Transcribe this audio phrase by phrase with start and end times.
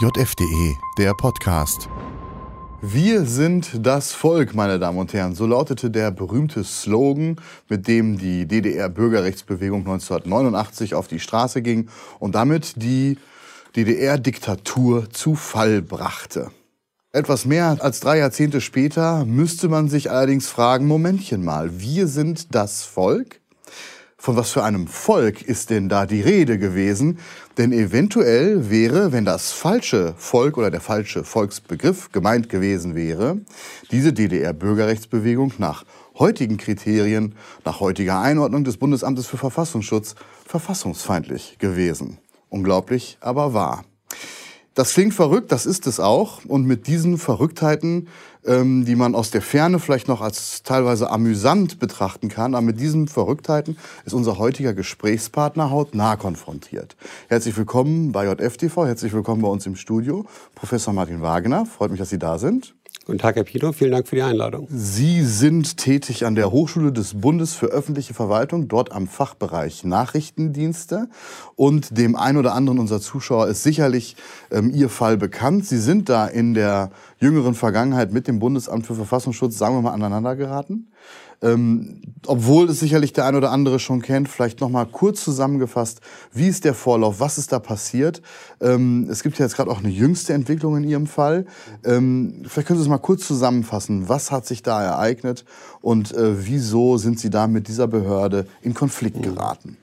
[0.00, 1.88] JFDE, der Podcast.
[2.80, 5.34] Wir sind das Volk, meine Damen und Herren.
[5.34, 7.34] So lautete der berühmte Slogan,
[7.68, 11.88] mit dem die DDR-Bürgerrechtsbewegung 1989 auf die Straße ging
[12.20, 13.18] und damit die
[13.74, 16.52] DDR-Diktatur zu Fall brachte.
[17.10, 22.54] Etwas mehr als drei Jahrzehnte später müsste man sich allerdings fragen, Momentchen mal, wir sind
[22.54, 23.40] das Volk?
[24.20, 27.20] Von was für einem Volk ist denn da die Rede gewesen?
[27.56, 33.38] Denn eventuell wäre, wenn das falsche Volk oder der falsche Volksbegriff gemeint gewesen wäre,
[33.92, 35.84] diese DDR-Bürgerrechtsbewegung nach
[36.18, 42.18] heutigen Kriterien, nach heutiger Einordnung des Bundesamtes für Verfassungsschutz verfassungsfeindlich gewesen.
[42.48, 43.84] Unglaublich, aber wahr.
[44.78, 46.44] Das klingt verrückt, das ist es auch.
[46.44, 48.06] Und mit diesen Verrücktheiten,
[48.46, 52.78] ähm, die man aus der Ferne vielleicht noch als teilweise amüsant betrachten kann, aber mit
[52.78, 56.94] diesen Verrücktheiten ist unser heutiger Gesprächspartner hautnah konfrontiert.
[57.26, 60.26] Herzlich willkommen bei JFTV, herzlich willkommen bei uns im Studio.
[60.54, 62.76] Professor Martin Wagner, freut mich, dass Sie da sind.
[63.08, 63.72] Guten Tag, Herr Pino.
[63.72, 64.68] Vielen Dank für die Einladung.
[64.68, 71.08] Sie sind tätig an der Hochschule des Bundes für öffentliche Verwaltung, dort am Fachbereich Nachrichtendienste.
[71.56, 74.14] Und dem einen oder anderen unserer Zuschauer ist sicherlich
[74.50, 75.64] ähm, Ihr Fall bekannt.
[75.64, 79.92] Sie sind da in der jüngeren Vergangenheit mit dem Bundesamt für Verfassungsschutz, sagen wir mal,
[79.92, 80.88] aneinander geraten.
[81.40, 86.00] Ähm, obwohl es sicherlich der ein oder andere schon kennt, vielleicht noch mal kurz zusammengefasst,
[86.32, 88.22] wie ist der Vorlauf, was ist da passiert?
[88.60, 91.46] Ähm, es gibt ja jetzt gerade auch eine jüngste Entwicklung in Ihrem Fall.
[91.84, 94.08] Ähm, vielleicht können Sie es mal kurz zusammenfassen.
[94.08, 95.44] Was hat sich da ereignet
[95.80, 99.76] und äh, wieso sind Sie da mit dieser Behörde in Konflikt geraten?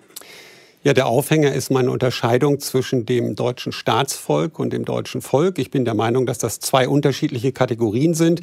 [0.85, 5.57] Ja, der Aufhänger ist meine Unterscheidung zwischen dem deutschen Staatsvolk und dem deutschen Volk.
[5.57, 8.41] Ich bin der Meinung, dass das zwei unterschiedliche Kategorien sind.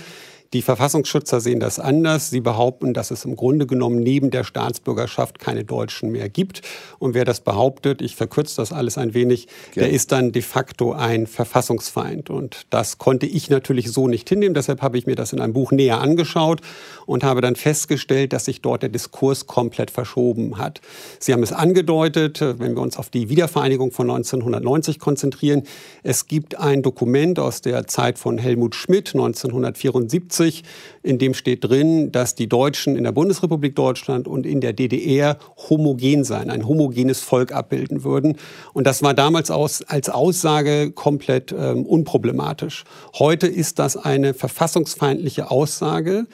[0.53, 2.28] Die Verfassungsschützer sehen das anders.
[2.28, 6.61] Sie behaupten, dass es im Grunde genommen neben der Staatsbürgerschaft keine Deutschen mehr gibt.
[6.98, 9.84] Und wer das behauptet, ich verkürze das alles ein wenig, ja.
[9.84, 12.28] der ist dann de facto ein Verfassungsfeind.
[12.28, 14.53] Und das konnte ich natürlich so nicht hinnehmen.
[14.53, 16.61] Deshalb habe ich mir das in einem Buch näher angeschaut
[17.06, 20.83] und habe dann festgestellt, dass sich dort der Diskurs komplett verschoben hat.
[21.18, 25.62] Sie haben es angedeutet, wenn wir uns auf die Wiedervereinigung von 1990 konzentrieren.
[26.02, 30.63] Es gibt ein Dokument aus der Zeit von Helmut Schmidt 1974 1950,
[31.03, 35.39] in dem steht drin, dass die Deutschen in der Bundesrepublik Deutschland und in der DDR
[35.69, 38.36] homogen seien, ein homogenes Volk abbilden würden.
[38.73, 42.85] Und das war damals aus, als Aussage komplett ähm, unproblematisch.
[43.19, 46.27] Heute ist das eine verfassungsfeindliche Aussage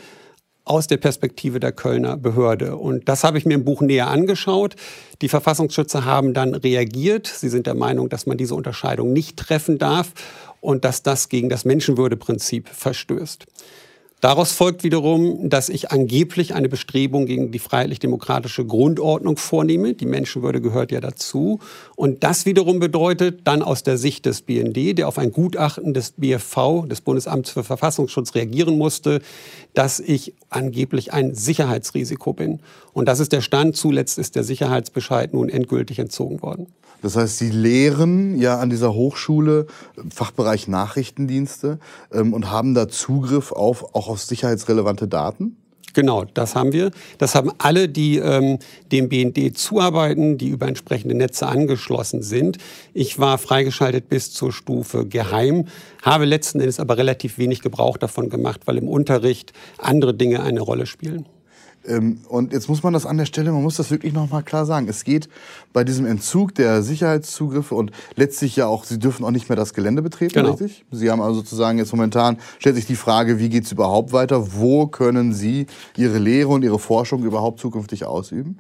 [0.69, 2.77] aus der Perspektive der Kölner Behörde.
[2.77, 4.77] Und das habe ich mir im Buch näher angeschaut.
[5.23, 7.27] Die Verfassungsschützer haben dann reagiert.
[7.27, 10.13] Sie sind der Meinung, dass man diese Unterscheidung nicht treffen darf
[10.61, 13.47] und dass das gegen das Menschenwürdeprinzip verstößt.
[14.21, 19.95] Daraus folgt wiederum, dass ich angeblich eine Bestrebung gegen die freiheitlich-demokratische Grundordnung vornehme.
[19.95, 21.61] Die Menschenwürde gehört ja dazu.
[21.95, 26.15] Und das wiederum bedeutet dann aus der Sicht des BND, der auf ein Gutachten des
[26.17, 29.21] BFV, des Bundesamts für Verfassungsschutz, reagieren musste,
[29.75, 32.59] dass ich angeblich ein Sicherheitsrisiko bin.
[32.93, 33.77] Und das ist der Stand.
[33.77, 36.67] Zuletzt ist der Sicherheitsbescheid nun endgültig entzogen worden.
[37.03, 39.67] Das heißt, Sie lehren ja an dieser Hochschule
[40.11, 41.79] Fachbereich Nachrichtendienste
[42.13, 45.57] ähm, und haben da Zugriff auf auch auf sicherheitsrelevante Daten?
[45.95, 46.91] Genau, das haben wir.
[47.19, 48.59] Das haben alle, die ähm,
[48.93, 52.59] dem BND zuarbeiten, die über entsprechende Netze angeschlossen sind.
[52.93, 55.65] Ich war freigeschaltet bis zur Stufe Geheim,
[56.03, 60.61] habe letzten Endes aber relativ wenig Gebrauch davon gemacht, weil im Unterricht andere Dinge eine
[60.61, 61.27] Rolle spielen.
[61.89, 64.67] Ähm, und jetzt muss man das an der Stelle, man muss das wirklich nochmal klar
[64.67, 64.89] sagen.
[64.89, 65.29] Es geht
[65.73, 69.75] bei diesem Entzug der Sicherheitszugriffe und letztlich ja auch, Sie dürfen auch nicht mehr das
[69.75, 70.51] Gelände betreten, genau.
[70.51, 70.85] richtig?
[70.91, 74.55] Sie haben also sozusagen jetzt momentan, stellt sich die Frage, wie geht es überhaupt weiter?
[74.55, 75.67] Wo können Sie
[75.97, 78.59] Ihre Lehre und Ihre Forschung überhaupt zukünftig ausüben?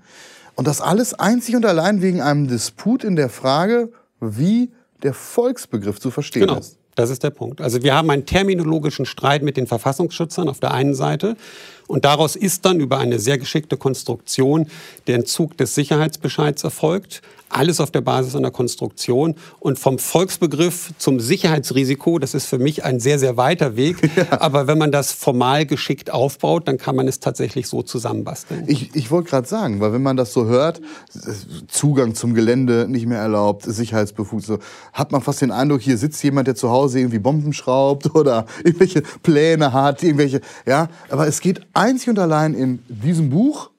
[0.54, 4.72] Und das alles einzig und allein wegen einem Disput in der Frage, wie
[5.02, 6.58] der Volksbegriff zu verstehen genau.
[6.58, 6.78] ist.
[6.98, 7.60] Das ist der Punkt.
[7.60, 11.36] Also wir haben einen terminologischen Streit mit den Verfassungsschützern auf der einen Seite
[11.88, 14.68] und daraus ist dann über eine sehr geschickte Konstruktion
[15.08, 17.22] der Entzug des Sicherheitsbescheids erfolgt.
[17.50, 19.34] Alles auf der Basis einer Konstruktion.
[19.58, 23.96] Und vom Volksbegriff zum Sicherheitsrisiko, das ist für mich ein sehr, sehr weiter Weg.
[24.18, 24.40] Ja.
[24.40, 28.64] Aber wenn man das formal geschickt aufbaut, dann kann man es tatsächlich so zusammenbasteln.
[28.66, 30.80] Ich, ich wollte gerade sagen, weil wenn man das so hört,
[31.68, 34.58] Zugang zum Gelände nicht mehr erlaubt, Sicherheitsbefugnis,
[34.92, 38.46] hat man fast den Eindruck, hier sitzt jemand, der zu Hause irgendwie Bomben schraubt oder
[38.64, 40.88] irgendwelche Pläne hat, irgendwelche, ja.
[41.10, 43.70] Aber es geht einzig und allein in diesem Buch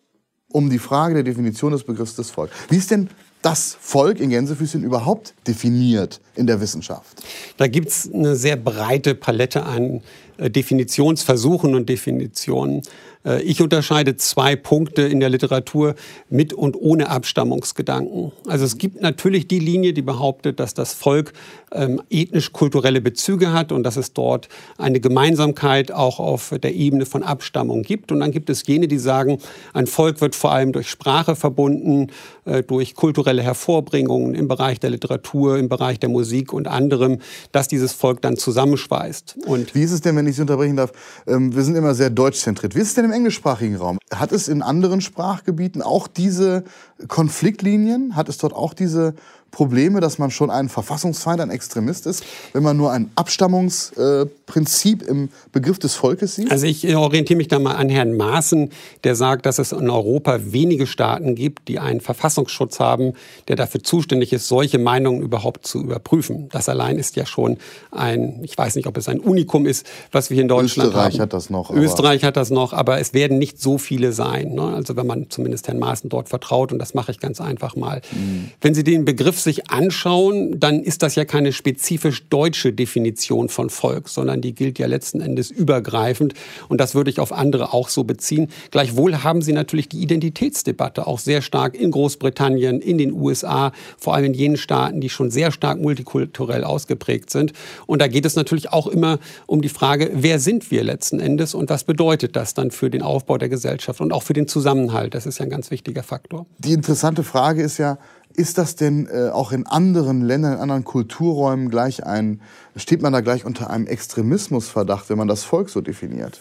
[0.52, 2.58] um die Frage der Definition des Begriffs des Volkes.
[2.70, 3.10] Wie ist denn
[3.42, 7.22] das Volk in Gänsefüßchen überhaupt definiert in der Wissenschaft?
[7.58, 10.02] Da gibt es eine sehr breite Palette an
[10.38, 12.82] äh, Definitionsversuchen und Definitionen.
[13.30, 15.96] Äh, ich unterscheide zwei Punkte in der Literatur
[16.30, 18.32] mit und ohne Abstammungsgedanken.
[18.48, 21.34] Also es gibt natürlich die Linie, die behauptet, dass das Volk
[21.72, 27.24] ähm, ethnisch-kulturelle Bezüge hat und dass es dort eine Gemeinsamkeit auch auf der Ebene von
[27.24, 28.12] Abstammung gibt.
[28.12, 29.40] Und dann gibt es jene, die sagen,
[29.74, 32.08] ein Volk wird vor allem durch Sprache verbunden,
[32.46, 37.20] äh, durch kulturelle Hervorbringungen im Bereich der Literatur, im Bereich der Musik und anderem,
[37.52, 39.38] dass dieses Volk dann zusammenschweißt.
[39.46, 40.92] Und Wie ist es denn, wenn ich Sie unterbrechen darf?
[41.28, 42.76] Ähm, wir sind immer sehr deutschzentriert.
[42.76, 44.00] Wie ist es denn im englischsprachigen Raum?
[44.14, 46.64] Hat es in anderen Sprachgebieten auch diese
[47.08, 48.16] Konfliktlinien?
[48.16, 49.14] Hat es dort auch diese
[49.52, 52.24] Probleme, dass man schon ein Verfassungsfeind, ein Extremist ist,
[52.54, 56.52] wenn man nur ein Abstammungsprinzip äh, im Begriff des Volkes sieht?
[56.52, 58.72] Also ich orientiere mich da mal an Herrn Maaßen,
[59.04, 63.14] der sagt, dass es in Europa wenige Staaten gibt, die einen Verfassungsschutz haben,
[63.48, 66.50] der dafür zuständig ist, solche Meinungen überhaupt zu überprüfen.
[66.52, 67.58] Das allein ist ja schon
[67.92, 71.04] ein, ich weiß nicht, ob es ein Unikum ist, was wir hier in Deutschland Österreich
[71.04, 71.08] haben.
[71.08, 71.72] Österreich hat das noch.
[71.72, 74.54] Österreich hat das noch, aber es werden nicht so viele sein.
[74.54, 74.62] Ne?
[74.62, 78.02] Also wenn man zumindest Herrn Maaßen dort vertraut, und das mache ich ganz einfach mal.
[78.12, 78.52] Mhm.
[78.62, 83.70] Wenn Sie den Begriff sich anschauen, dann ist das ja keine spezifisch deutsche Definition von
[83.70, 86.34] Volk, sondern die gilt ja letzten Endes übergreifend.
[86.68, 88.50] Und das würde ich auf andere auch so beziehen.
[88.72, 94.16] Gleichwohl haben Sie natürlich die Identitätsdebatte auch sehr stark in Großbritannien, in den USA, vor
[94.16, 97.54] allem in jenen Staaten, die schon sehr stark multikulturell ausgeprägt sind.
[97.86, 101.54] Und da geht es natürlich auch immer um die Frage, wer sind wir letzten Endes
[101.54, 105.14] und was bedeutet das dann für den Aufbau der Gesellschaft und auch für den Zusammenhalt.
[105.14, 106.46] Das ist ja ein ganz wichtiger Faktor.
[106.60, 107.98] Die interessante Frage ist ja,
[108.40, 112.42] ist das denn äh, auch in anderen Ländern, in anderen Kulturräumen gleich ein,
[112.78, 116.40] steht man da gleich unter einem Extremismusverdacht, wenn man das Volk so definiert?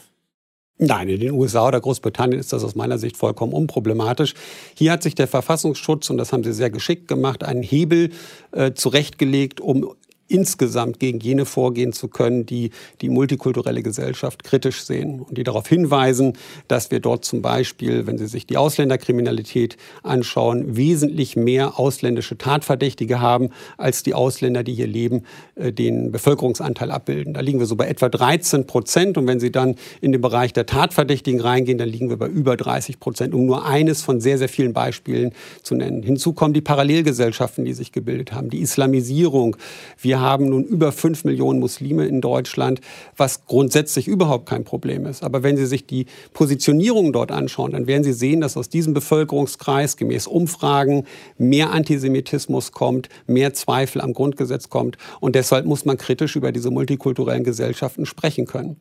[0.78, 4.34] Nein, in den USA oder Großbritannien ist das aus meiner Sicht vollkommen unproblematisch.
[4.74, 8.10] Hier hat sich der Verfassungsschutz, und das haben sie sehr geschickt gemacht, einen Hebel
[8.52, 9.92] äh, zurechtgelegt, um
[10.28, 12.70] insgesamt gegen jene vorgehen zu können, die
[13.00, 16.34] die multikulturelle Gesellschaft kritisch sehen und die darauf hinweisen,
[16.68, 23.20] dass wir dort zum Beispiel, wenn Sie sich die Ausländerkriminalität anschauen, wesentlich mehr ausländische Tatverdächtige
[23.20, 27.34] haben, als die Ausländer, die hier leben, äh, den Bevölkerungsanteil abbilden.
[27.34, 30.52] Da liegen wir so bei etwa 13 Prozent und wenn Sie dann in den Bereich
[30.52, 34.38] der Tatverdächtigen reingehen, dann liegen wir bei über 30 Prozent, um nur eines von sehr,
[34.38, 35.32] sehr vielen Beispielen
[35.62, 36.02] zu nennen.
[36.02, 39.56] Hinzu kommen die Parallelgesellschaften, die sich gebildet haben, die Islamisierung.
[40.00, 42.80] Wir wir haben nun über fünf Millionen Muslime in Deutschland,
[43.16, 45.22] was grundsätzlich überhaupt kein Problem ist.
[45.22, 48.94] Aber wenn Sie sich die Positionierung dort anschauen, dann werden Sie sehen, dass aus diesem
[48.94, 51.04] Bevölkerungskreis gemäß Umfragen
[51.36, 54.98] mehr Antisemitismus kommt, mehr Zweifel am Grundgesetz kommt.
[55.20, 58.80] Und deshalb muss man kritisch über diese multikulturellen Gesellschaften sprechen können.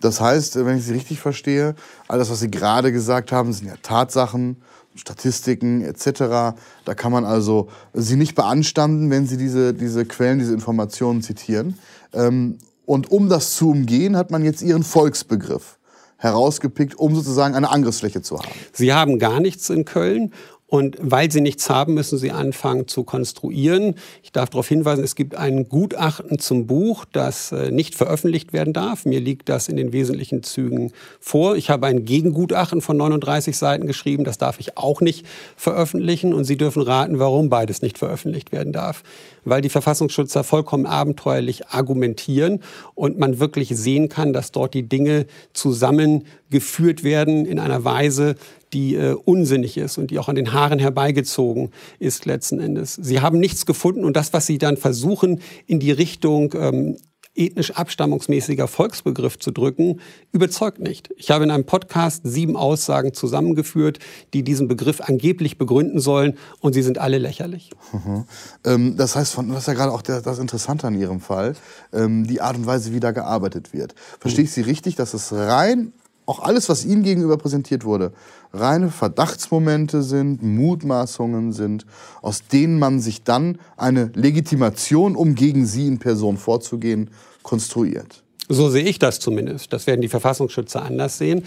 [0.00, 1.74] Das heißt, wenn ich Sie richtig verstehe,
[2.06, 4.58] alles, was Sie gerade gesagt haben, sind ja Tatsachen,
[4.94, 6.56] Statistiken etc.
[6.84, 11.78] Da kann man also sie nicht beanstanden, wenn sie diese, diese Quellen, diese Informationen zitieren.
[12.12, 15.78] Ähm, und um das zu umgehen, hat man jetzt ihren Volksbegriff
[16.18, 18.48] herausgepickt, um sozusagen eine Angriffsfläche zu haben.
[18.72, 20.32] Sie haben gar nichts in Köln
[20.74, 23.94] und weil sie nichts haben, müssen sie anfangen zu konstruieren.
[24.24, 28.72] Ich darf darauf hinweisen, es gibt ein Gutachten zum Buch, das äh, nicht veröffentlicht werden
[28.72, 29.04] darf.
[29.04, 30.90] Mir liegt das in den wesentlichen Zügen
[31.20, 31.54] vor.
[31.54, 35.24] Ich habe ein Gegengutachten von 39 Seiten geschrieben, das darf ich auch nicht
[35.56, 36.34] veröffentlichen.
[36.34, 39.04] Und Sie dürfen raten, warum beides nicht veröffentlicht werden darf.
[39.44, 42.60] Weil die Verfassungsschützer vollkommen abenteuerlich argumentieren
[42.94, 48.36] und man wirklich sehen kann, dass dort die Dinge zusammengeführt werden in einer Weise,
[48.72, 52.94] die äh, unsinnig ist und die auch an den Haaren herbeigezogen ist letzten Endes.
[52.94, 56.96] Sie haben nichts gefunden und das, was Sie dann versuchen, in die Richtung ähm,
[57.34, 60.00] ethnisch abstammungsmäßiger Volksbegriff zu drücken,
[60.32, 61.10] überzeugt nicht.
[61.16, 63.98] Ich habe in einem Podcast sieben Aussagen zusammengeführt,
[64.32, 67.70] die diesen Begriff angeblich begründen sollen und sie sind alle lächerlich.
[67.92, 68.24] Mhm.
[68.64, 71.54] Ähm, das heißt, von, das ist ja gerade auch der, das Interessante an Ihrem Fall,
[71.92, 73.94] ähm, die Art und Weise, wie da gearbeitet wird.
[74.20, 75.92] Verstehe ich Sie richtig, dass es rein
[76.26, 78.12] auch alles, was Ihnen gegenüber präsentiert wurde,
[78.52, 81.86] reine Verdachtsmomente sind, Mutmaßungen sind,
[82.22, 87.10] aus denen man sich dann eine Legitimation, um gegen Sie in Person vorzugehen,
[87.42, 88.22] konstruiert.
[88.48, 89.72] So sehe ich das zumindest.
[89.72, 91.44] Das werden die Verfassungsschützer anders sehen.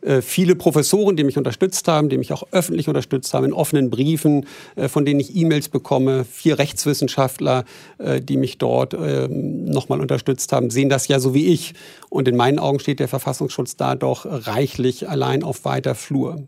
[0.00, 3.90] Äh, viele Professoren, die mich unterstützt haben, die mich auch öffentlich unterstützt haben, in offenen
[3.90, 7.64] Briefen, äh, von denen ich E-Mails bekomme, vier Rechtswissenschaftler,
[7.98, 11.74] äh, die mich dort ähm, nochmal unterstützt haben, sehen das ja so wie ich.
[12.10, 16.46] Und in meinen Augen steht der Verfassungsschutz da doch reichlich allein auf weiter Flur.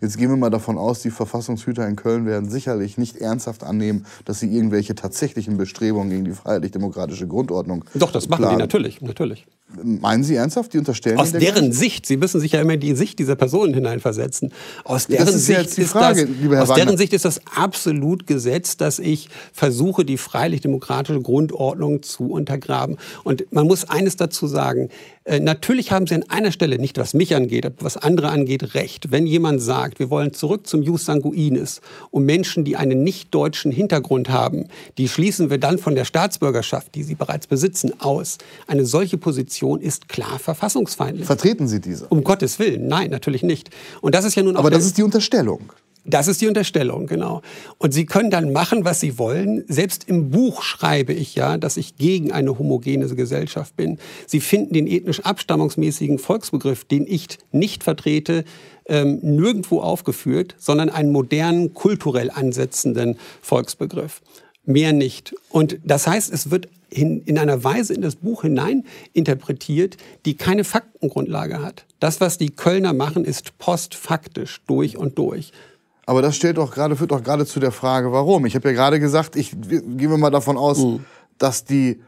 [0.00, 4.06] Jetzt gehen wir mal davon aus, die Verfassungshüter in Köln werden sicherlich nicht ernsthaft annehmen,
[4.24, 8.58] dass sie irgendwelche tatsächlichen Bestrebungen gegen die freiheitlich-demokratische Grundordnung Doch, das machen planen.
[8.58, 9.46] die natürlich, natürlich.
[9.82, 12.96] Meinen Sie ernsthaft, die unterstellen Aus deren Sicht, Sie müssen sich ja immer in die
[12.96, 14.52] Sicht dieser Personen hineinversetzen.
[14.84, 16.84] Aus deren das ist Sicht jetzt die Frage, ist das, lieber Herr aus Wagner.
[16.84, 22.98] deren Sicht ist das absolut Gesetz, dass ich versuche, die freilich-demokratische Grundordnung zu untergraben.
[23.24, 24.90] Und man muss eines dazu sagen.
[25.24, 28.74] Äh, natürlich haben Sie an einer Stelle, nicht was mich angeht, aber was andere angeht,
[28.74, 29.10] recht.
[29.12, 34.30] Wenn jemand sagt, wir wollen zurück zum Jus sanguinis und Menschen, die einen nicht-deutschen Hintergrund
[34.30, 34.66] haben,
[34.98, 38.38] die schließen wir dann von der Staatsbürgerschaft, die sie bereits besitzen, aus.
[38.66, 41.26] Eine solche Position ist klar verfassungsfeindlich.
[41.26, 42.08] Vertreten Sie diese?
[42.08, 43.70] Um Gottes Willen, nein, natürlich nicht.
[44.00, 45.72] Und das ist ja nun auch Aber das ist die Unterstellung.
[46.04, 47.42] Das ist die Unterstellung, genau.
[47.78, 49.64] Und Sie können dann machen, was Sie wollen.
[49.68, 53.98] Selbst im Buch schreibe ich ja, dass ich gegen eine homogene Gesellschaft bin.
[54.26, 58.44] Sie finden den ethnisch abstammungsmäßigen Volksbegriff, den ich nicht vertrete,
[58.86, 64.22] ähm, nirgendwo aufgeführt, sondern einen modernen, kulturell ansetzenden Volksbegriff.
[64.64, 65.34] Mehr nicht.
[65.50, 70.34] Und das heißt, es wird in, in einer Weise in das Buch hinein interpretiert, die
[70.34, 71.86] keine Faktengrundlage hat.
[72.00, 75.52] Das, was die Kölner machen, ist postfaktisch durch und durch.
[76.06, 78.44] Aber das stellt doch gerade, führt doch gerade zu der Frage, warum.
[78.46, 81.04] Ich habe ja gerade gesagt, ich gehen wir mal davon aus, Mhm.
[81.38, 82.00] dass die,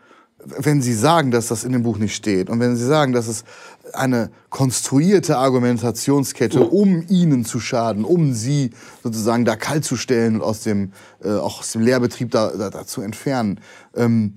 [0.44, 3.28] wenn Sie sagen, dass das in dem Buch nicht steht und wenn Sie sagen, dass
[3.28, 3.44] es
[3.92, 6.66] eine konstruierte Argumentationskette, Mhm.
[6.66, 8.70] um Ihnen zu schaden, um Sie
[9.02, 12.70] sozusagen da kalt zu stellen und aus dem, äh, auch aus dem Lehrbetrieb da, da,
[12.70, 13.60] da zu entfernen,
[13.94, 14.34] ähm,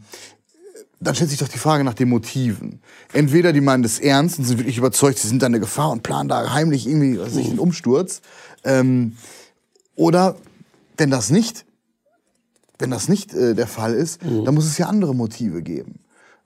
[0.99, 2.79] dann stellt sich doch die Frage nach den Motiven.
[3.13, 6.01] Entweder die meinen das ernst und sind wirklich überzeugt, sie sind da eine Gefahr und
[6.03, 8.21] planen da heimlich irgendwie was weiß ich, einen Umsturz.
[8.63, 9.15] Ähm,
[9.97, 10.35] oder
[10.95, 11.65] wenn das nicht,
[12.79, 15.99] wenn das nicht äh, der Fall ist, dann muss es ja andere Motive geben.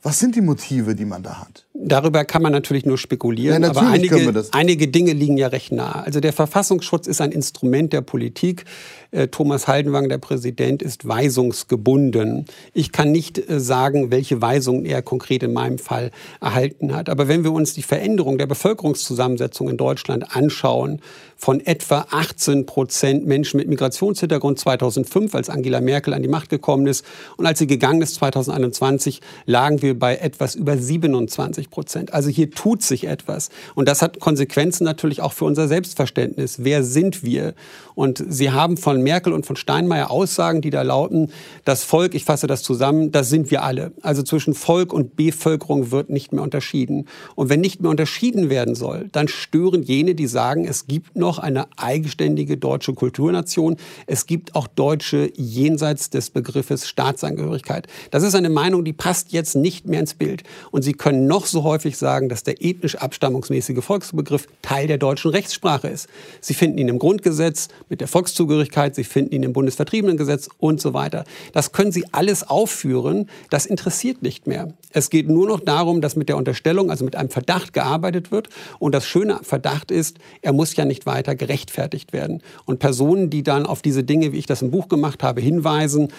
[0.03, 1.67] Was sind die Motive, die man da hat?
[1.75, 5.48] Darüber kann man natürlich nur spekulieren, Ja, aber natürlich wir einige, einige Dinge liegen ja
[5.48, 6.03] recht nahe.
[6.03, 8.65] Also der Verfassungsschutz ist ein Instrument der Politik.
[9.12, 12.46] Äh, Thomas Haldenwang, der Präsident, ist weisungsgebunden.
[12.74, 17.10] Ich kann nicht äh, sagen, welche Weisungen er konkret in meinem Fall erhalten hat.
[17.10, 21.01] Aber wenn wir uns die Veränderung der Bevölkerungszusammensetzung in Deutschland anschauen,
[21.36, 26.88] von etwa 18 Prozent Menschen mit Migrationshintergrund 2005, als Angela Merkel an die Macht gekommen
[26.88, 27.03] ist,
[27.36, 32.13] und als sie gegangen ist 2021, lagen wir bei etwas über 27 Prozent.
[32.13, 33.50] Also hier tut sich etwas.
[33.75, 36.58] Und das hat Konsequenzen natürlich auch für unser Selbstverständnis.
[36.60, 37.56] Wer sind wir?
[37.96, 41.31] Und Sie haben von Merkel und von Steinmeier Aussagen, die da lauten,
[41.65, 43.91] das Volk, ich fasse das zusammen, das sind wir alle.
[44.01, 47.08] Also zwischen Volk und Bevölkerung wird nicht mehr unterschieden.
[47.36, 51.39] Und wenn nicht mehr unterschieden werden soll, dann stören jene, die sagen, es gibt noch
[51.39, 53.77] eine eigenständige deutsche Kulturnation.
[54.08, 57.88] Es gibt auch Deutsche jenseits des Begriffes Staatsangehörigkeit.
[58.12, 60.43] Das ist eine Meinung, die passt jetzt nicht mehr ins Bild.
[60.72, 65.31] Und Sie können noch so häufig sagen, dass der ethnisch abstammungsmäßige Volksbegriff Teil der deutschen
[65.31, 66.08] Rechtssprache ist.
[66.39, 70.93] Sie finden ihn im Grundgesetz mit der Volkszugehörigkeit, Sie finden ihn im Bundesvertriebenengesetz und so
[70.93, 71.24] weiter.
[71.53, 73.29] Das können Sie alles aufführen.
[73.50, 74.74] Das interessiert nicht mehr.
[74.91, 78.50] Es geht nur noch darum, dass mit der Unterstellung, also mit einem Verdacht gearbeitet wird.
[78.79, 82.41] Und das Schöne Verdacht ist, er muss ja nicht weiter gerechtfertigt werden.
[82.65, 86.10] Und Personen, die dann auf diese Dinge, wie ich das im Buch gemacht habe, hinweisen,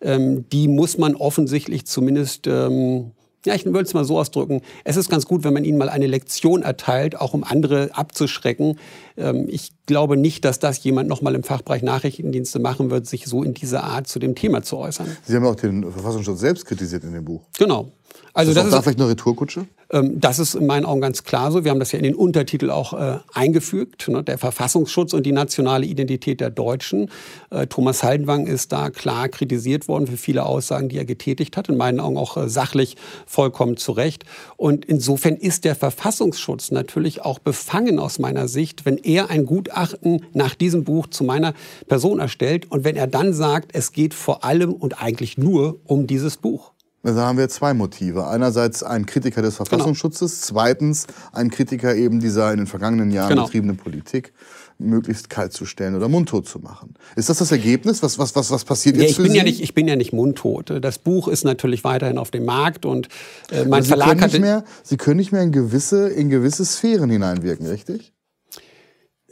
[0.00, 3.12] ähm, die muss man offensichtlich zumindest ähm,
[3.46, 4.62] ja, ich würde es mal so ausdrücken.
[4.84, 8.78] Es ist ganz gut, wenn man ihnen mal eine Lektion erteilt, auch um andere abzuschrecken.
[9.16, 13.26] Ähm, ich glaube nicht, dass das jemand noch mal im Fachbereich Nachrichtendienste machen wird, sich
[13.26, 15.16] so in dieser Art zu dem Thema zu äußern.
[15.24, 17.42] Sie haben auch den Verfassungsschutz selbst kritisiert in dem Buch.
[17.58, 17.92] Genau.
[18.34, 19.66] Also ist das auch ist, da vielleicht eine Retourkutsche?
[19.92, 21.64] Ähm, das ist in meinen Augen ganz klar so.
[21.64, 24.08] Wir haben das ja in den Untertitel auch äh, eingefügt.
[24.08, 24.22] Ne?
[24.22, 27.10] Der Verfassungsschutz und die nationale Identität der Deutschen.
[27.50, 31.68] Äh, Thomas Haldenwang ist da klar kritisiert worden für viele Aussagen, die er getätigt hat.
[31.68, 32.96] In meinen Augen auch äh, sachlich
[33.26, 34.24] vollkommen zu Recht.
[34.56, 40.24] Und insofern ist der Verfassungsschutz natürlich auch befangen aus meiner Sicht, wenn er ein Gutachten
[40.32, 41.52] nach diesem Buch zu meiner
[41.86, 46.06] Person erstellt und wenn er dann sagt, es geht vor allem und eigentlich nur um
[46.06, 46.72] dieses Buch.
[47.04, 48.28] Also Da haben wir zwei Motive.
[48.28, 53.44] Einerseits ein Kritiker des Verfassungsschutzes, zweitens ein Kritiker eben dieser in den vergangenen Jahren Genau.
[53.44, 54.32] betriebenen Politik,
[54.78, 56.94] möglichst kalt zu stellen oder mundtot zu machen.
[57.16, 58.02] Ist das das Ergebnis?
[58.02, 59.38] Was, was, was, was passiert Ja, jetzt ich für bin Sie?
[59.38, 60.72] ja nicht, ich bin ja nicht mundtot.
[60.80, 63.08] Das Buch ist natürlich weiterhin auf dem Markt und
[63.50, 66.64] äh, mein Sie, Verlag können nicht mehr, Sie können nicht mehr in gewisse, in gewisse
[66.64, 68.12] Sphären hineinwirken, richtig?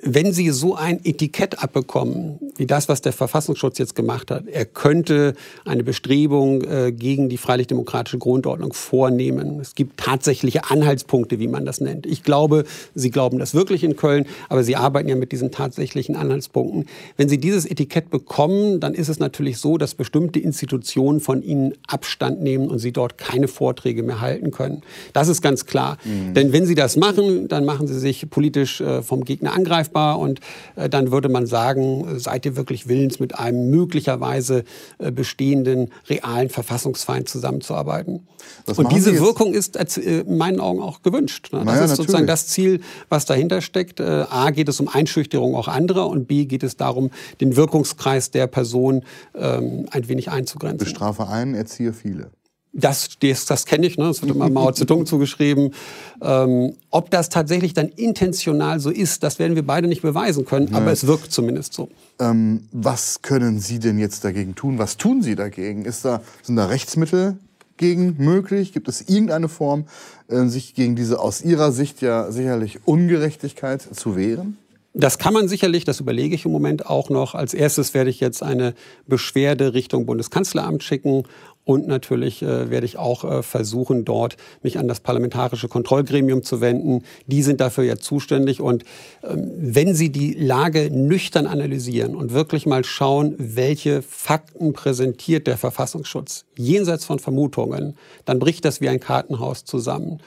[0.03, 4.65] Wenn Sie so ein Etikett abbekommen, wie das, was der Verfassungsschutz jetzt gemacht hat, er
[4.65, 9.61] könnte eine Bestrebung äh, gegen die freilich-demokratische Grundordnung vornehmen.
[9.61, 12.07] Es gibt tatsächliche Anhaltspunkte, wie man das nennt.
[12.07, 12.65] Ich glaube,
[12.95, 16.87] Sie glauben das wirklich in Köln, aber Sie arbeiten ja mit diesen tatsächlichen Anhaltspunkten.
[17.17, 21.75] Wenn Sie dieses Etikett bekommen, dann ist es natürlich so, dass bestimmte Institutionen von Ihnen
[21.87, 24.83] Abstand nehmen und Sie dort keine Vorträge mehr halten können.
[25.13, 25.99] Das ist ganz klar.
[26.35, 30.19] Denn wenn Sie das machen, dann machen Sie sich politisch äh, vom Gegner angreifbar greifbar
[30.19, 30.41] und
[30.77, 34.65] äh, dann würde man sagen, seid ihr wirklich willens, mit einem möglicherweise
[34.99, 38.27] äh, bestehenden realen Verfassungsfeind zusammenzuarbeiten?
[38.67, 41.53] und diese Wirkung ist in meinen Augen auch gewünscht.
[41.53, 41.59] Ne?
[41.59, 44.01] Das naja, ist sozusagen das Ziel, was dahinter steckt.
[44.01, 48.47] A geht es um Einschüchterung auch anderer und B geht es darum, den Wirkungskreis der
[48.47, 49.05] Person
[49.35, 50.79] ähm, ein wenig einzugrenzen.
[50.79, 52.31] Bestrafe einen, erziehe viele.
[52.73, 54.05] Das, das, das kenne ich, ne?
[54.05, 55.75] das wird immer Mao Zedong zugeschrieben.
[56.23, 60.69] Ähm, ob das tatsächlich dann intentional so ist, das werden wir beide nicht beweisen können,
[60.69, 60.77] ja.
[60.77, 61.89] aber es wirkt zumindest so.
[62.21, 64.79] Ähm, was können Sie denn jetzt dagegen tun?
[64.79, 65.85] Was tun Sie dagegen?
[65.85, 67.39] Ist da, sind da Rechtsmittel
[67.77, 68.73] gegen möglich?
[68.73, 69.87] Gibt es irgendeine Form,
[70.29, 74.59] äh, sich gegen diese aus Ihrer Sicht ja sicherlich Ungerechtigkeit zu wehren?
[74.93, 77.37] Das kann man sicherlich, das überlege ich im Moment auch noch.
[77.37, 78.75] Als erstes werde ich jetzt eine
[79.07, 81.23] Beschwerde Richtung Bundeskanzleramt schicken
[81.65, 86.61] und natürlich äh, werde ich auch äh, versuchen, dort mich an das parlamentarische Kontrollgremium zu
[86.61, 87.05] wenden.
[87.29, 88.61] Die sind dafür ja zuständig.
[88.61, 88.83] Und
[89.23, 95.59] ähm, wenn Sie die Lage nüchtern analysieren und wirklich mal schauen, welche Fakten präsentiert der
[95.59, 100.21] Verfassungsschutz jenseits von Vermutungen, dann bricht das wie ein Kartenhaus zusammen.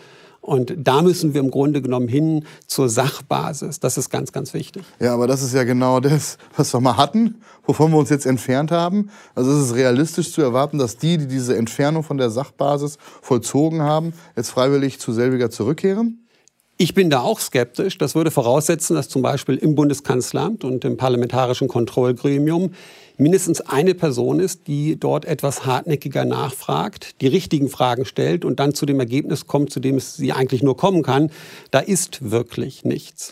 [0.44, 3.80] Und da müssen wir im Grunde genommen hin zur Sachbasis.
[3.80, 4.84] Das ist ganz, ganz wichtig.
[5.00, 8.26] Ja, aber das ist ja genau das, was wir mal hatten, wovon wir uns jetzt
[8.26, 9.10] entfernt haben.
[9.36, 13.84] Also es ist realistisch zu erwarten, dass die, die diese Entfernung von der Sachbasis vollzogen
[13.84, 16.23] haben, jetzt freiwillig zu selbiger zurückkehren?
[16.84, 17.98] Ich bin da auch skeptisch.
[17.98, 22.74] Das würde voraussetzen, dass zum Beispiel im Bundeskanzleramt und im parlamentarischen Kontrollgremium
[23.16, 28.74] mindestens eine Person ist, die dort etwas hartnäckiger nachfragt, die richtigen Fragen stellt und dann
[28.74, 31.32] zu dem Ergebnis kommt, zu dem es sie eigentlich nur kommen kann.
[31.72, 33.32] Da ist wirklich nichts.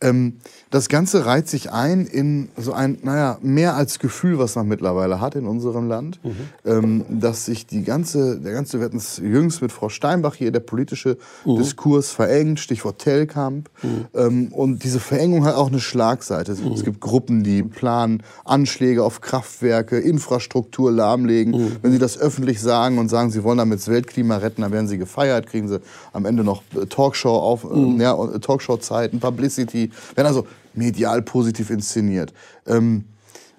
[0.00, 0.38] Ähm,
[0.70, 5.20] das Ganze reiht sich ein in so ein, naja, mehr als Gefühl, was man mittlerweile
[5.20, 6.36] hat in unserem Land, mhm.
[6.64, 10.50] ähm, dass sich die ganze, der ganze, wir hatten es jüngst mit Frau Steinbach hier,
[10.50, 11.58] der politische mhm.
[11.58, 13.70] Diskurs verengt, Stichwort Telkamp.
[13.82, 14.06] Mhm.
[14.14, 16.50] Ähm, und diese Verengung hat auch eine Schlagseite.
[16.50, 16.82] Es mhm.
[16.82, 21.52] gibt Gruppen, die planen Anschläge auf Kraftwerke, Infrastruktur lahmlegen.
[21.52, 21.76] Mhm.
[21.80, 24.88] Wenn sie das öffentlich sagen und sagen, sie wollen damit das Weltklima retten, dann werden
[24.88, 25.80] sie gefeiert, kriegen sie
[26.12, 28.00] am Ende noch Talkshow auf, mhm.
[28.00, 32.32] ja, Talkshow-Zeiten, Publicity werden also medial positiv inszeniert.
[32.66, 33.04] Ähm,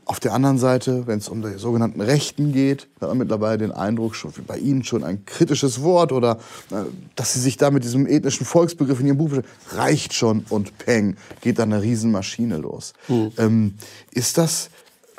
[0.07, 3.71] auf der anderen Seite, wenn es um die sogenannten Rechten geht, hat man mittlerweile den
[3.73, 6.39] Eindruck, schon bei Ihnen schon ein kritisches Wort oder
[6.71, 6.75] äh,
[7.15, 9.31] dass Sie sich da mit diesem ethnischen Volksbegriff in Ihrem Buch
[9.71, 12.93] reicht schon und peng, geht da eine Riesenmaschine los.
[13.09, 13.31] Mhm.
[13.37, 13.73] Ähm,
[14.11, 14.69] ist das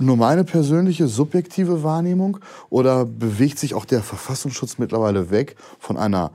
[0.00, 2.38] nur meine persönliche subjektive Wahrnehmung
[2.70, 6.30] oder bewegt sich auch der Verfassungsschutz mittlerweile weg von einer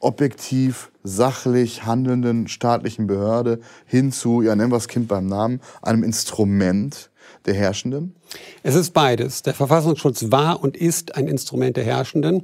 [0.00, 6.02] objektiv, sachlich handelnden staatlichen Behörde hin zu, ja, nennen wir das Kind beim Namen, einem
[6.04, 7.10] Instrument
[7.46, 8.14] der Herrschenden?
[8.62, 9.42] Es ist beides.
[9.42, 12.42] Der Verfassungsschutz war und ist ein Instrument der Herrschenden.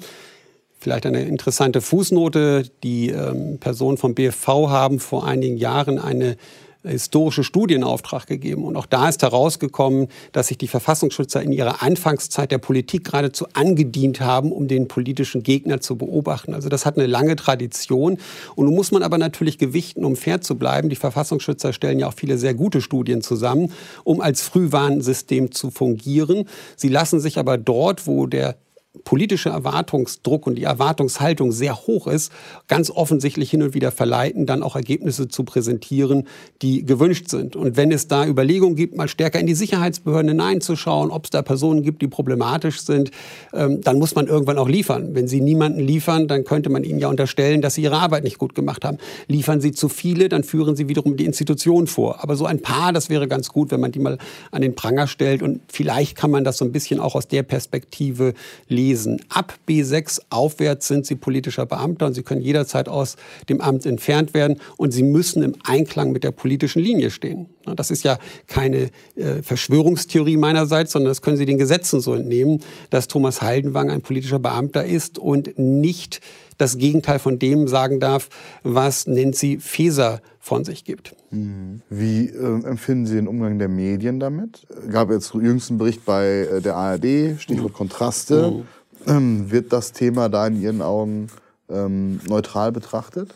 [0.78, 2.70] Vielleicht eine interessante Fußnote.
[2.82, 6.36] Die ähm, Personen vom BFV haben vor einigen Jahren eine
[6.84, 8.64] historische Studie in Auftrag gegeben.
[8.64, 13.46] Und auch da ist herausgekommen, dass sich die Verfassungsschützer in ihrer Anfangszeit der Politik geradezu
[13.54, 16.54] angedient haben, um den politischen Gegner zu beobachten.
[16.54, 18.18] Also das hat eine lange Tradition.
[18.54, 20.88] Und nun muss man aber natürlich gewichten, um fair zu bleiben.
[20.88, 23.72] Die Verfassungsschützer stellen ja auch viele sehr gute Studien zusammen,
[24.04, 26.48] um als Frühwarnsystem zu fungieren.
[26.76, 28.56] Sie lassen sich aber dort, wo der
[29.02, 32.30] politische Erwartungsdruck und die Erwartungshaltung sehr hoch ist,
[32.68, 36.28] ganz offensichtlich hin und wieder verleiten, dann auch Ergebnisse zu präsentieren,
[36.62, 37.56] die gewünscht sind.
[37.56, 41.42] Und wenn es da Überlegungen gibt, mal stärker in die Sicherheitsbehörden hineinzuschauen, ob es da
[41.42, 43.10] Personen gibt, die problematisch sind,
[43.52, 45.14] ähm, dann muss man irgendwann auch liefern.
[45.14, 48.38] Wenn Sie niemanden liefern, dann könnte man Ihnen ja unterstellen, dass Sie Ihre Arbeit nicht
[48.38, 48.98] gut gemacht haben.
[49.26, 52.22] Liefern Sie zu viele, dann führen Sie wiederum die Institution vor.
[52.22, 54.18] Aber so ein paar, das wäre ganz gut, wenn man die mal
[54.52, 55.42] an den Pranger stellt.
[55.42, 58.34] Und vielleicht kann man das so ein bisschen auch aus der Perspektive
[58.68, 59.20] lesen lesen.
[59.28, 63.16] Ab B6 aufwärts sind Sie politischer Beamter und Sie können jederzeit aus
[63.48, 67.46] dem Amt entfernt werden und Sie müssen im Einklang mit der politischen Linie stehen.
[67.76, 72.60] Das ist ja keine äh, Verschwörungstheorie meinerseits, sondern das können Sie den Gesetzen so entnehmen,
[72.90, 76.20] dass Thomas Haldenwang ein politischer Beamter ist und nicht
[76.58, 78.28] das Gegenteil von dem sagen darf,
[78.62, 81.14] was Nancy Faeser von sich gibt.
[81.30, 81.82] Mhm.
[81.88, 84.66] Wie äh, empfinden Sie den Umgang der Medien damit?
[84.90, 87.76] Gab jetzt jüngsten Bericht bei äh, der ARD, Stichwort mhm.
[87.76, 88.50] Kontraste.
[88.50, 88.62] Mhm.
[89.06, 91.28] Ähm, wird das Thema da in Ihren Augen
[91.68, 93.34] ähm, neutral betrachtet?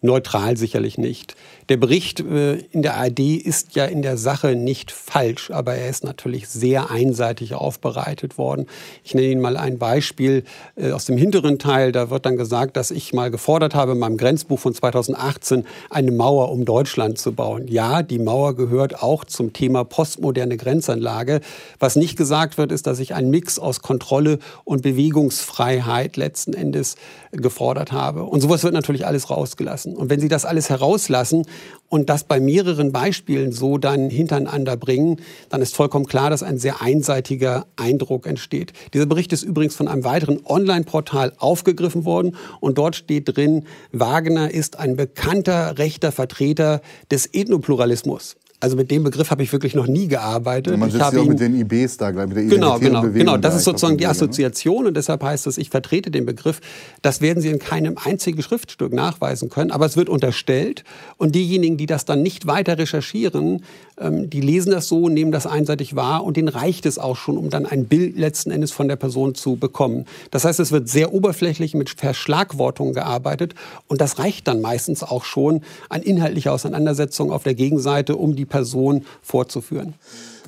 [0.00, 1.34] Neutral sicherlich nicht.
[1.68, 5.88] Der Bericht äh, in der ARD ist ja in der Sache nicht falsch, aber er
[5.88, 8.66] ist natürlich sehr einseitig aufbereitet worden.
[9.02, 10.44] Ich nenne Ihnen mal ein Beispiel
[10.76, 11.92] äh, aus dem hinteren Teil.
[11.92, 16.12] Da wird dann gesagt, dass ich mal gefordert habe, in meinem Grenzbuch von 2018 eine
[16.12, 17.68] Mauer um Deutschland zu bauen.
[17.68, 21.40] Ja, die Mauer gehört auch zum Thema postmoderne Grenzanlage.
[21.78, 26.96] Was nicht gesagt wird, ist, dass ich einen Mix aus Kontrolle und Bewegungsfreiheit letzten Endes
[27.32, 28.24] gefordert habe.
[28.24, 29.92] Und sowas wird natürlich alles rausgelassen.
[29.92, 29.96] lassen.
[29.96, 31.44] Und wenn Sie das alles herauslassen
[31.88, 36.58] und das bei mehreren Beispielen so dann hintereinander bringen, dann ist vollkommen klar, dass ein
[36.58, 38.72] sehr einseitiger Eindruck entsteht.
[38.92, 44.50] Dieser Bericht ist übrigens von einem weiteren Online-Portal aufgegriffen worden und dort steht drin, Wagner
[44.50, 48.36] ist ein bekannter rechter Vertreter des Ethnopluralismus.
[48.64, 50.72] Also mit dem Begriff habe ich wirklich noch nie gearbeitet.
[50.72, 53.36] Ja, man sitzt ja auch mit den IBs da, mit der Genau, genau, genau.
[53.36, 54.10] Das ist sozusagen die ne?
[54.10, 56.62] Assoziation und deshalb heißt es, ich vertrete den Begriff.
[57.02, 60.82] Das werden Sie in keinem einzigen Schriftstück nachweisen können, aber es wird unterstellt
[61.18, 63.62] und diejenigen, die das dann nicht weiter recherchieren,
[64.00, 67.36] ähm, die lesen das so, nehmen das einseitig wahr und denen reicht es auch schon,
[67.36, 70.06] um dann ein Bild letzten Endes von der Person zu bekommen.
[70.30, 73.54] Das heißt, es wird sehr oberflächlich mit Verschlagwortungen gearbeitet
[73.88, 78.46] und das reicht dann meistens auch schon an inhaltlicher Auseinandersetzung auf der Gegenseite, um die
[78.54, 79.94] Person vorzuführen.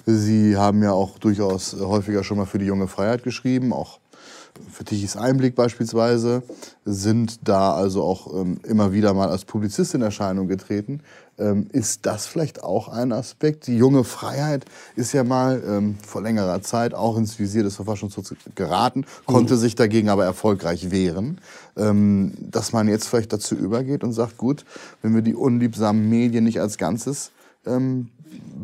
[0.06, 3.98] Sie haben ja auch durchaus häufiger schon mal für die junge Freiheit geschrieben, auch
[4.70, 6.42] für Tichys Einblick beispielsweise,
[6.84, 11.00] sind da also auch ähm, immer wieder mal als Publizist in Erscheinung getreten.
[11.38, 13.66] Ähm, ist das vielleicht auch ein Aspekt?
[13.66, 14.64] Die junge Freiheit
[14.94, 19.58] ist ja mal ähm, vor längerer Zeit auch ins Visier des Verfassungsschutzes geraten, konnte mhm.
[19.58, 21.40] sich dagegen aber erfolgreich wehren.
[21.76, 24.64] Ähm, dass man jetzt vielleicht dazu übergeht und sagt, gut,
[25.02, 27.32] wenn wir die unliebsamen Medien nicht als Ganzes
[27.66, 28.08] ähm,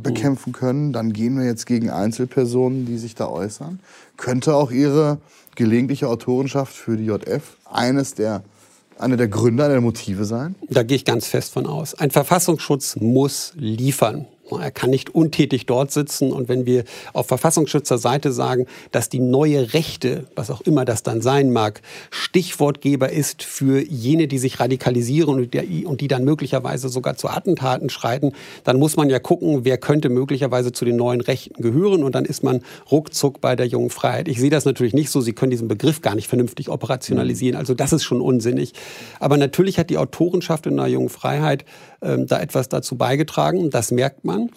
[0.02, 3.80] bekämpfen können, dann gehen wir jetzt gegen Einzelpersonen, die sich da äußern.
[4.16, 5.18] Könnte auch Ihre
[5.54, 8.42] gelegentliche Autorenschaft für die JF eines der
[8.98, 10.54] einer der Gründe, einer der Motive sein?
[10.68, 11.94] Da gehe ich ganz fest von aus.
[11.94, 14.26] Ein Verfassungsschutz muss liefern.
[14.58, 16.32] Er kann nicht untätig dort sitzen.
[16.32, 21.20] Und wenn wir auf Verfassungsschützerseite sagen, dass die neue Rechte, was auch immer das dann
[21.20, 26.88] sein mag, Stichwortgeber ist für jene, die sich radikalisieren und die, und die dann möglicherweise
[26.88, 28.32] sogar zu Attentaten schreiten,
[28.64, 32.02] dann muss man ja gucken, wer könnte möglicherweise zu den neuen Rechten gehören.
[32.02, 34.28] Und dann ist man ruckzuck bei der jungen Freiheit.
[34.28, 35.20] Ich sehe das natürlich nicht so.
[35.20, 37.56] Sie können diesen Begriff gar nicht vernünftig operationalisieren.
[37.56, 38.72] Also das ist schon unsinnig.
[39.20, 41.64] Aber natürlich hat die Autorenschaft in der jungen Freiheit
[42.02, 43.70] da etwas dazu beigetragen.
[43.70, 44.50] Das merkt man.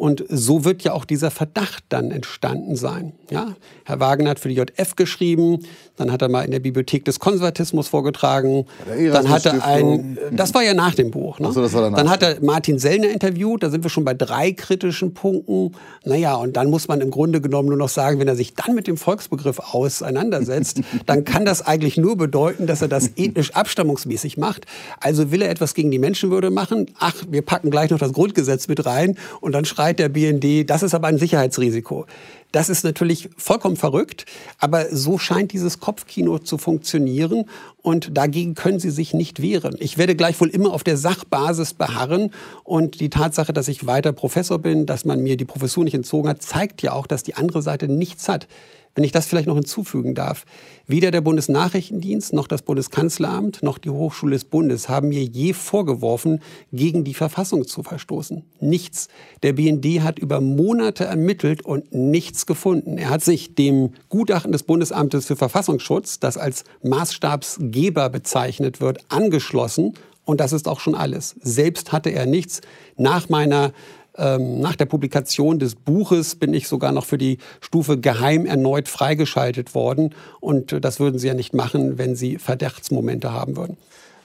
[0.00, 3.12] Und so wird ja auch dieser Verdacht dann entstanden sein.
[3.30, 3.54] Ja?
[3.84, 5.58] Herr Wagner hat für die JF geschrieben,
[5.96, 8.64] dann hat er mal in der Bibliothek des Konservatismus vorgetragen,
[9.12, 11.38] dann hat er ein, das war ja nach dem Buch.
[11.38, 11.52] Ne?
[11.52, 15.72] So, dann hat er Martin Sellner interviewt, da sind wir schon bei drei kritischen Punkten.
[16.06, 18.74] Naja, und dann muss man im Grunde genommen nur noch sagen, wenn er sich dann
[18.74, 24.38] mit dem Volksbegriff auseinandersetzt, dann kann das eigentlich nur bedeuten, dass er das ethnisch abstammungsmäßig
[24.38, 24.64] macht.
[24.98, 26.86] Also will er etwas gegen die Menschenwürde machen.
[26.98, 30.82] Ach, wir packen gleich noch das Grundgesetz mit rein und dann schreit der BND, das
[30.82, 32.06] ist aber ein Sicherheitsrisiko.
[32.52, 34.24] Das ist natürlich vollkommen verrückt,
[34.58, 37.44] aber so scheint dieses Kopfkino zu funktionieren
[37.82, 39.76] und dagegen können Sie sich nicht wehren.
[39.78, 42.32] Ich werde gleichwohl immer auf der Sachbasis beharren
[42.64, 46.28] und die Tatsache, dass ich weiter Professor bin, dass man mir die Professur nicht entzogen
[46.28, 48.48] hat, zeigt ja auch, dass die andere Seite nichts hat.
[48.94, 50.44] Wenn ich das vielleicht noch hinzufügen darf.
[50.86, 56.40] Weder der Bundesnachrichtendienst noch das Bundeskanzleramt noch die Hochschule des Bundes haben mir je vorgeworfen,
[56.72, 58.44] gegen die Verfassung zu verstoßen.
[58.60, 59.08] Nichts.
[59.42, 62.98] Der BND hat über Monate ermittelt und nichts gefunden.
[62.98, 69.94] Er hat sich dem Gutachten des Bundesamtes für Verfassungsschutz, das als Maßstabsgeber bezeichnet wird, angeschlossen.
[70.24, 71.34] Und das ist auch schon alles.
[71.40, 72.60] Selbst hatte er nichts.
[72.96, 73.72] Nach meiner
[74.16, 78.88] ähm, nach der Publikation des Buches bin ich sogar noch für die Stufe geheim erneut
[78.88, 80.14] freigeschaltet worden.
[80.40, 83.76] Und äh, das würden Sie ja nicht machen, wenn Sie Verdachtsmomente haben würden.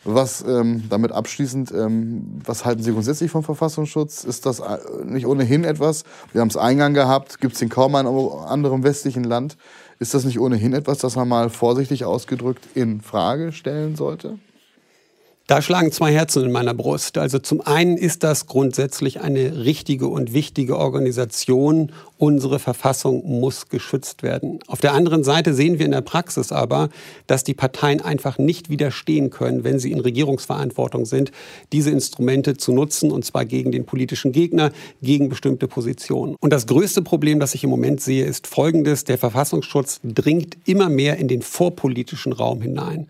[0.08, 4.24] Was ähm, damit abschließend, ähm, was halten Sie grundsätzlich vom Verfassungsschutz?
[4.24, 6.04] Ist das äh, nicht ohnehin etwas?
[6.32, 8.15] Wir haben es Eingang gehabt, gibt es in kaum einem
[8.48, 9.58] anderen westlichen Land.
[9.98, 14.38] Ist das nicht ohnehin etwas, das man mal vorsichtig ausgedrückt in Frage stellen sollte?
[15.47, 17.19] Da schlagen zwei Herzen in meiner Brust.
[17.19, 21.91] Also zum einen ist das grundsätzlich eine richtige und wichtige Organisation.
[22.17, 24.58] Unsere Verfassung muss geschützt werden.
[24.65, 26.89] Auf der anderen Seite sehen wir in der Praxis aber,
[27.27, 31.31] dass die Parteien einfach nicht widerstehen können, wenn sie in Regierungsverantwortung sind,
[31.71, 34.71] diese Instrumente zu nutzen, und zwar gegen den politischen Gegner,
[35.03, 36.38] gegen bestimmte Positionen.
[36.39, 39.03] Und das größte Problem, das ich im Moment sehe, ist folgendes.
[39.03, 43.08] Der Verfassungsschutz dringt immer mehr in den vorpolitischen Raum hinein.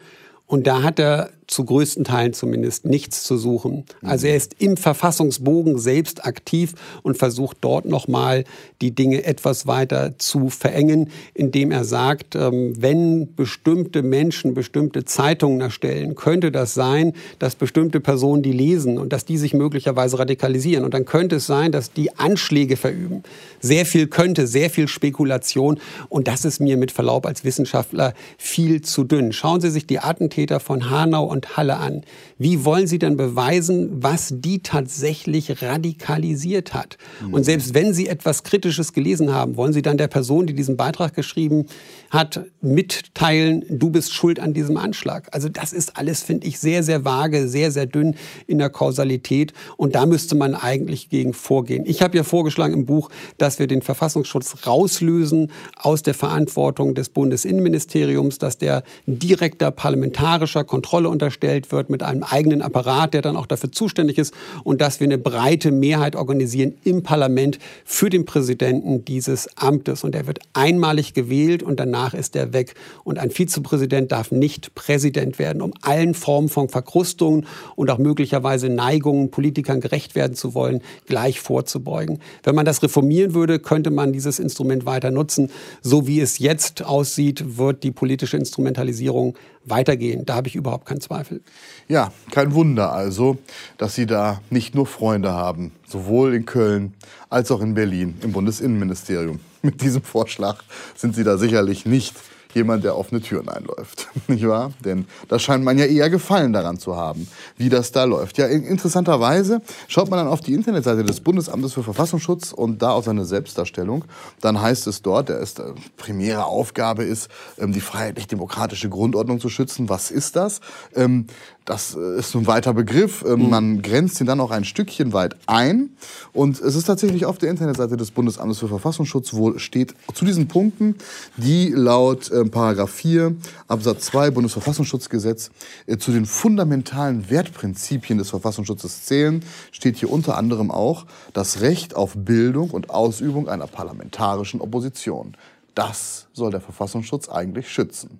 [0.48, 3.84] Und da hat er zu größten Teilen zumindest nichts zu suchen.
[4.02, 8.46] Also er ist im Verfassungsbogen selbst aktiv und versucht dort nochmal
[8.82, 15.62] die Dinge etwas weiter zu verengen, indem er sagt, ähm, wenn bestimmte Menschen bestimmte Zeitungen
[15.62, 20.84] erstellen, könnte das sein, dass bestimmte Personen die lesen und dass die sich möglicherweise radikalisieren.
[20.84, 23.24] Und dann könnte es sein, dass die Anschläge verüben.
[23.60, 25.80] Sehr viel könnte, sehr viel Spekulation.
[26.10, 29.34] Und das ist mir mit Verlaub als Wissenschaftler viel zu dünn.
[29.34, 32.02] Schauen Sie sich die Attentäter von Hanau und Halle an.
[32.38, 36.98] Wie wollen Sie denn beweisen, was die tatsächlich radikalisiert hat?
[37.32, 40.78] Und selbst wenn Sie etwas Kritisches gelesen haben, wollen Sie dann der Person, die diesen
[40.78, 41.66] Beitrag geschrieben
[42.10, 45.28] hat, mitteilen, du bist schuld an diesem Anschlag?
[45.32, 48.16] Also das ist alles, finde ich, sehr, sehr vage, sehr, sehr dünn
[48.48, 49.54] in der Kausalität.
[49.78, 51.84] Und da müsste man eigentlich gegen vorgehen.
[51.86, 57.10] Ich habe ja vorgeschlagen im Buch, dass wir den Verfassungsschutz rauslösen aus der Verantwortung des
[57.10, 63.48] Bundesinnenministeriums, dass der direkter parlamentarischer Kontrolle unterstellt wird mit einem eigenen Apparat, der dann auch
[63.48, 64.34] dafür zuständig ist
[64.64, 70.04] und dass wir eine breite Mehrheit organisieren im Parlament für den Präsidenten dieses Amtes.
[70.04, 72.76] Und er wird einmalig gewählt und danach ist er weg.
[73.04, 78.70] Und ein Vizepräsident darf nicht Präsident werden, um allen Formen von Verkrustungen und auch möglicherweise
[78.70, 82.20] Neigungen, Politikern gerecht werden zu wollen, gleich vorzubeugen.
[82.44, 85.50] Wenn man das reformieren würde, könnte man dieses Instrument weiter nutzen.
[85.82, 89.36] So wie es jetzt aussieht, wird die politische Instrumentalisierung
[89.66, 90.26] weitergehen.
[90.26, 91.42] Da habe ich überhaupt keinen Zweifel.
[91.88, 93.38] Ja, kein Wunder also,
[93.78, 96.94] dass Sie da nicht nur Freunde haben, sowohl in Köln
[97.30, 99.40] als auch in Berlin im Bundesinnenministerium.
[99.62, 100.64] Mit diesem Vorschlag
[100.96, 102.16] sind Sie da sicherlich nicht
[102.56, 104.72] jemand, der offene Türen einläuft, nicht wahr?
[104.84, 108.38] Denn da scheint man ja eher Gefallen daran zu haben, wie das da läuft.
[108.38, 113.06] Ja, interessanterweise schaut man dann auf die Internetseite des Bundesamtes für Verfassungsschutz und da auf
[113.06, 114.06] seine Selbstdarstellung.
[114.42, 115.64] Dann heißt es dort, der ist, äh,
[115.98, 119.90] primäre Aufgabe ist, ähm, die freiheitlich-demokratische Grundordnung zu schützen.
[119.90, 120.62] Was ist das?
[120.96, 121.28] Ähm,
[121.66, 123.26] das äh, ist ein weiter Begriff.
[123.28, 123.50] Ähm, mhm.
[123.50, 125.90] Man grenzt ihn dann auch ein Stückchen weit ein.
[126.32, 130.48] Und es ist tatsächlich auf der Internetseite des Bundesamtes für Verfassungsschutz, wo steht zu diesen
[130.48, 130.96] Punkten,
[131.38, 133.36] die laut äh, Paragraph 4
[133.68, 135.52] Absatz 2 Bundesverfassungsschutzgesetz
[135.88, 141.96] äh, zu den fundamentalen Wertprinzipien des Verfassungsschutzes zählen, steht hier unter anderem auch das Recht
[141.96, 145.36] auf Bildung und Ausübung einer parlamentarischen Opposition.
[145.74, 148.20] Das soll der Verfassungsschutz eigentlich schützen.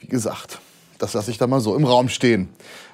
[0.00, 0.60] Wie gesagt,
[0.98, 2.48] das lasse ich da mal so im Raum stehen.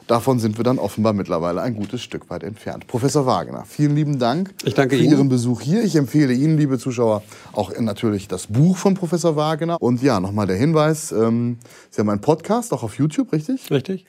[0.07, 2.87] Davon sind wir dann offenbar mittlerweile ein gutes Stück weit entfernt.
[2.87, 5.13] Professor Wagner, vielen lieben Dank ich danke für Ihnen.
[5.13, 5.83] Ihren Besuch hier.
[5.83, 9.83] Ich empfehle Ihnen, liebe Zuschauer, auch natürlich das Buch von Professor Wagner.
[9.83, 11.59] Und ja, nochmal der Hinweis, ähm,
[11.91, 13.69] Sie haben einen Podcast, auch auf YouTube, richtig?
[13.71, 14.07] Richtig.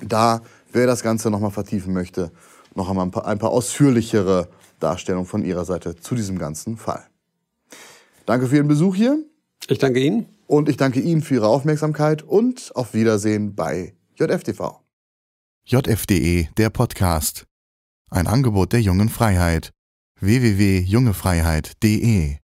[0.00, 0.40] Da,
[0.72, 2.30] wer das Ganze nochmal vertiefen möchte,
[2.76, 7.02] noch einmal ein paar, ein paar ausführlichere Darstellungen von Ihrer Seite zu diesem ganzen Fall.
[8.24, 9.18] Danke für Ihren Besuch hier.
[9.68, 10.26] Ich danke Ihnen.
[10.46, 14.79] Und ich danke Ihnen für Ihre Aufmerksamkeit und auf Wiedersehen bei JFTV.
[15.66, 17.44] JFDE, der Podcast.
[18.10, 19.70] Ein Angebot der jungen Freiheit.
[20.18, 22.38] www.jungefreiheit.de